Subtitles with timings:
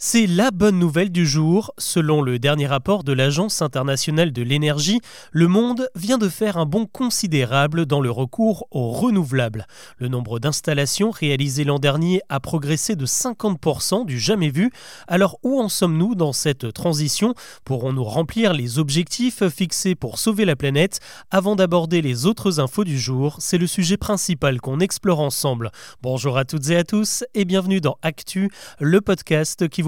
[0.00, 1.72] C'est la bonne nouvelle du jour.
[1.76, 5.00] Selon le dernier rapport de l'Agence internationale de l'énergie,
[5.32, 9.66] le monde vient de faire un bond considérable dans le recours aux renouvelables.
[9.96, 14.70] Le nombre d'installations réalisées l'an dernier a progressé de 50% du jamais vu.
[15.08, 17.34] Alors où en sommes-nous dans cette transition?
[17.64, 21.00] Pourrons-nous remplir les objectifs fixés pour sauver la planète?
[21.32, 25.72] Avant d'aborder les autres infos du jour, c'est le sujet principal qu'on explore ensemble.
[26.02, 29.87] Bonjour à toutes et à tous et bienvenue dans Actu, le podcast qui vous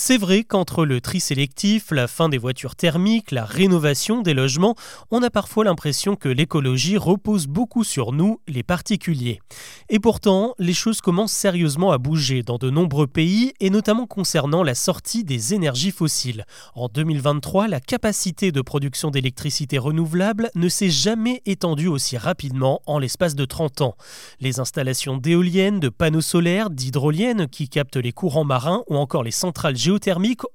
[0.00, 4.76] c'est vrai qu'entre le tri sélectif, la fin des voitures thermiques, la rénovation des logements,
[5.10, 9.40] on a parfois l'impression que l'écologie repose beaucoup sur nous, les particuliers.
[9.88, 14.62] Et pourtant, les choses commencent sérieusement à bouger dans de nombreux pays et notamment concernant
[14.62, 16.44] la sortie des énergies fossiles.
[16.76, 23.00] En 2023, la capacité de production d'électricité renouvelable ne s'est jamais étendue aussi rapidement en
[23.00, 23.96] l'espace de 30 ans.
[24.38, 29.32] Les installations d'éoliennes, de panneaux solaires, d'hydroliennes qui captent les courants marins ou encore les
[29.32, 29.87] centrales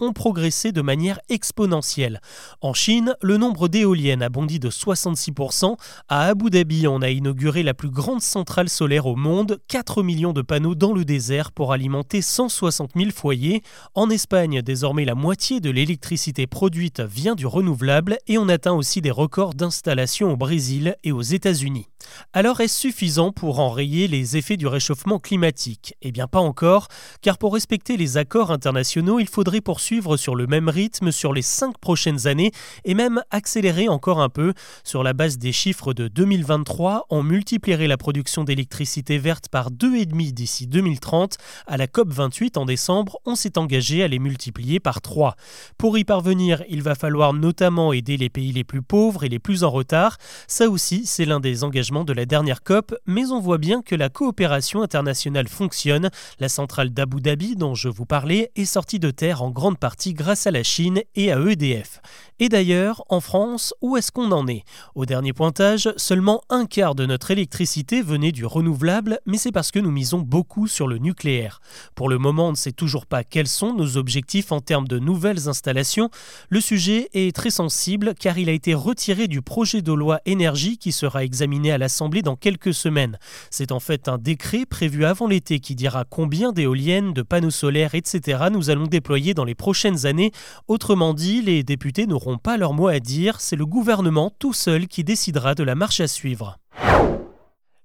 [0.00, 2.20] ont progressé de manière exponentielle.
[2.60, 5.76] En Chine, le nombre d'éoliennes a bondi de 66%.
[6.08, 10.32] À Abu Dhabi, on a inauguré la plus grande centrale solaire au monde, 4 millions
[10.32, 13.62] de panneaux dans le désert pour alimenter 160 000 foyers.
[13.94, 19.00] En Espagne, désormais la moitié de l'électricité produite vient du renouvelable et on atteint aussi
[19.00, 21.91] des records d'installation au Brésil et aux États-Unis.
[22.32, 25.94] Alors est-ce suffisant pour enrayer les effets du réchauffement climatique?
[26.02, 26.88] Eh bien pas encore,
[27.20, 31.42] car pour respecter les accords internationaux, il faudrait poursuivre sur le même rythme sur les
[31.42, 32.52] cinq prochaines années
[32.84, 34.52] et même accélérer encore un peu.
[34.84, 40.32] Sur la base des chiffres de 2023, on multiplierait la production d'électricité verte par 2,5
[40.32, 41.36] d'ici 2030.
[41.66, 45.36] À la COP28 en décembre, on s'est engagé à les multiplier par 3.
[45.78, 49.38] Pour y parvenir, il va falloir notamment aider les pays les plus pauvres et les
[49.38, 50.18] plus en retard.
[50.46, 53.94] Ça aussi, c'est l'un des engagements de la dernière COP, mais on voit bien que
[53.94, 56.10] la coopération internationale fonctionne.
[56.40, 60.14] La centrale d'Abu Dhabi, dont je vous parlais, est sortie de terre en grande partie
[60.14, 62.00] grâce à la Chine et à EDF.
[62.40, 64.64] Et d'ailleurs, en France, où est-ce qu'on en est?
[64.94, 69.70] Au dernier pointage, seulement un quart de notre électricité venait du renouvelable, mais c'est parce
[69.70, 71.60] que nous misons beaucoup sur le nucléaire.
[71.94, 74.98] Pour le moment, on ne sait toujours pas quels sont nos objectifs en termes de
[74.98, 76.10] nouvelles installations.
[76.48, 80.78] Le sujet est très sensible car il a été retiré du projet de loi énergie
[80.78, 81.78] qui sera examiné à
[82.22, 83.18] dans quelques semaines.
[83.50, 87.94] C'est en fait un décret prévu avant l'été qui dira combien d'éoliennes, de panneaux solaires,
[87.94, 88.44] etc.
[88.52, 90.32] nous allons déployer dans les prochaines années.
[90.68, 94.88] Autrement dit, les députés n'auront pas leur mot à dire, c'est le gouvernement tout seul
[94.88, 96.58] qui décidera de la marche à suivre.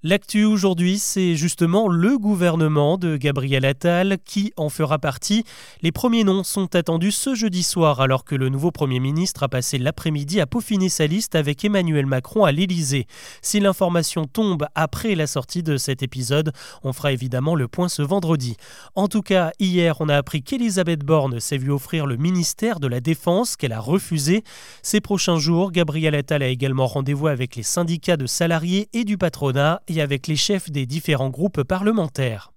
[0.09, 5.44] L'actu aujourd'hui, c'est justement le gouvernement de Gabriel Attal qui en fera partie.
[5.81, 9.50] Les premiers noms sont attendus ce jeudi soir alors que le nouveau Premier ministre a
[9.50, 13.06] passé l'après-midi à peaufiner sa liste avec Emmanuel Macron à l'Élysée.
[13.41, 16.53] Si l'information tombe après la sortie de cet épisode,
[16.84, 18.56] on fera évidemment le point ce vendredi.
[18.96, 22.88] En tout cas, hier, on a appris qu'Elisabeth Borne s'est vue offrir le ministère de
[22.88, 24.46] la Défense qu'elle a refusé.
[24.84, 29.17] Ces prochains jours, Gabriel Attal a également rendez-vous avec les syndicats de salariés et du
[29.17, 32.52] patronat avec les chefs des différents groupes parlementaires.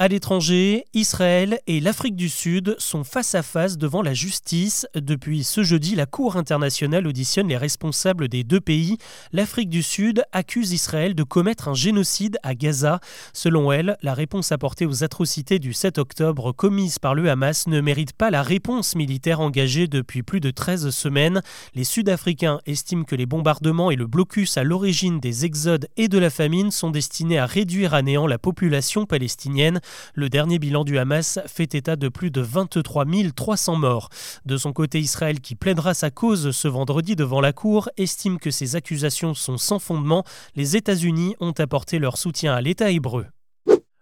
[0.00, 4.86] À l'étranger, Israël et l'Afrique du Sud sont face à face devant la justice.
[4.94, 8.98] Depuis ce jeudi, la Cour internationale auditionne les responsables des deux pays.
[9.32, 13.00] L'Afrique du Sud accuse Israël de commettre un génocide à Gaza.
[13.32, 17.80] Selon elle, la réponse apportée aux atrocités du 7 octobre commises par le Hamas ne
[17.80, 21.42] mérite pas la réponse militaire engagée depuis plus de 13 semaines.
[21.74, 26.18] Les Sud-Africains estiment que les bombardements et le blocus à l'origine des exodes et de
[26.18, 29.80] la famine sont destinés à réduire à néant la population palestinienne.
[30.14, 33.04] Le dernier bilan du Hamas fait état de plus de 23
[33.34, 34.08] 300 morts.
[34.44, 38.50] De son côté, Israël, qui plaidera sa cause ce vendredi devant la Cour, estime que
[38.50, 40.24] ces accusations sont sans fondement.
[40.56, 43.26] Les États-Unis ont apporté leur soutien à l'État hébreu.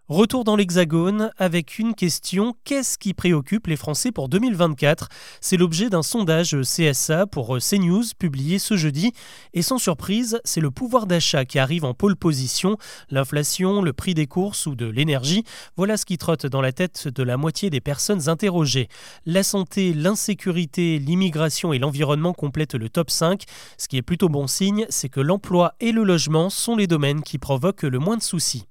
[0.09, 5.09] Retour dans l'Hexagone avec une question qu'est-ce qui préoccupe les Français pour 2024
[5.41, 9.11] C'est l'objet d'un sondage CSA pour CNews publié ce jeudi.
[9.53, 12.77] Et sans surprise, c'est le pouvoir d'achat qui arrive en pôle position.
[13.09, 15.43] L'inflation, le prix des courses ou de l'énergie,
[15.75, 18.87] voilà ce qui trotte dans la tête de la moitié des personnes interrogées.
[19.25, 23.43] La santé, l'insécurité, l'immigration et l'environnement complètent le top 5.
[23.77, 27.23] Ce qui est plutôt bon signe, c'est que l'emploi et le logement sont les domaines
[27.23, 28.67] qui provoquent le moins de soucis.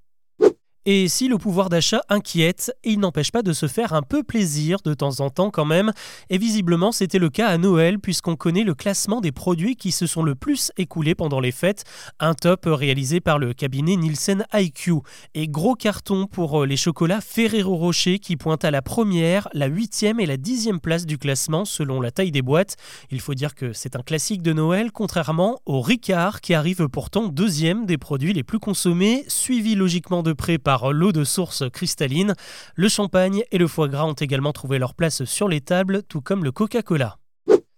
[0.89, 4.79] Et si le pouvoir d'achat inquiète, il n'empêche pas de se faire un peu plaisir
[4.85, 5.91] de temps en temps quand même.
[6.31, 10.07] Et visiblement, c'était le cas à Noël, puisqu'on connaît le classement des produits qui se
[10.07, 11.83] sont le plus écoulés pendant les fêtes.
[12.21, 15.01] Un top réalisé par le cabinet Nielsen IQ.
[15.35, 19.67] Et gros carton pour euh, les chocolats Ferrero Rocher qui pointent à la première, la
[19.67, 22.77] huitième et la dixième place du classement selon la taille des boîtes.
[23.11, 27.27] Il faut dire que c'est un classique de Noël, contrairement au Ricard qui arrive pourtant
[27.27, 32.35] deuxième des produits les plus consommés, suivi logiquement de près par l'eau de source cristalline.
[32.75, 36.21] Le champagne et le foie gras ont également trouvé leur place sur les tables, tout
[36.21, 37.19] comme le Coca-Cola.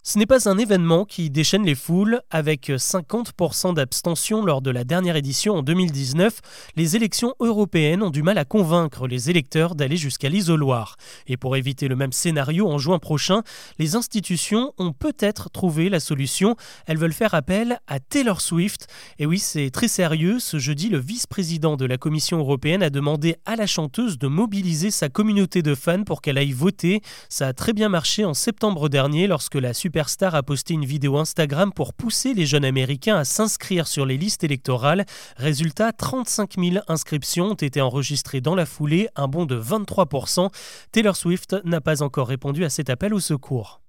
[0.08, 2.22] Ce n'est pas un événement qui déchaîne les foules.
[2.30, 6.40] Avec 50% d'abstention lors de la dernière édition en 2019,
[6.76, 10.96] les élections européennes ont du mal à convaincre les électeurs d'aller jusqu'à l'isoloir.
[11.26, 13.42] Et pour éviter le même scénario en juin prochain,
[13.78, 16.56] les institutions ont peut-être trouvé la solution.
[16.86, 18.86] Elles veulent faire appel à Taylor Swift.
[19.18, 20.38] Et oui, c'est très sérieux.
[20.38, 24.90] Ce jeudi, le vice-président de la Commission européenne a demandé à la chanteuse de mobiliser
[24.90, 27.02] sa communauté de fans pour qu'elle aille voter.
[27.28, 30.84] Ça a très bien marché en septembre dernier lorsque la super Superstar a posté une
[30.84, 35.04] vidéo Instagram pour pousser les jeunes Américains à s'inscrire sur les listes électorales.
[35.36, 40.52] Résultat, 35 000 inscriptions ont été enregistrées dans la foulée, un bond de 23%.
[40.92, 43.80] Taylor Swift n'a pas encore répondu à cet appel au secours.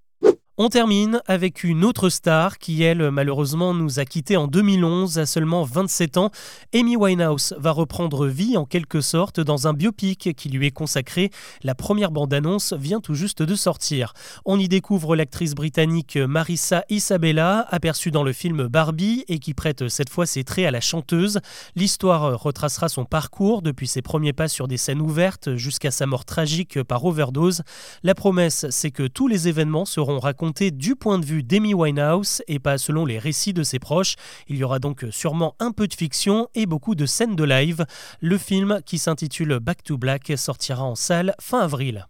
[0.61, 5.25] On termine avec une autre star qui, elle, malheureusement, nous a quittés en 2011 à
[5.25, 6.31] seulement 27 ans.
[6.75, 11.31] Amy Winehouse va reprendre vie en quelque sorte dans un biopic qui lui est consacré.
[11.63, 14.11] La première bande-annonce vient tout juste de sortir.
[14.43, 19.87] On y découvre l'actrice britannique Marissa Isabella, aperçue dans le film Barbie et qui prête
[19.87, 21.39] cette fois ses traits à la chanteuse.
[21.77, 26.25] L'histoire retracera son parcours depuis ses premiers pas sur des scènes ouvertes jusqu'à sa mort
[26.25, 27.61] tragique par overdose.
[28.03, 32.41] La promesse, c'est que tous les événements seront racontés du point de vue d'Amy Winehouse
[32.47, 34.15] et pas selon les récits de ses proches.
[34.47, 37.85] Il y aura donc sûrement un peu de fiction et beaucoup de scènes de live.
[38.19, 42.07] Le film, qui s'intitule Back to Black, sortira en salle fin avril.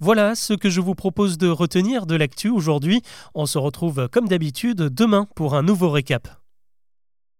[0.00, 3.02] Voilà ce que je vous propose de retenir de l'actu aujourd'hui.
[3.34, 6.41] On se retrouve comme d'habitude demain pour un nouveau récap.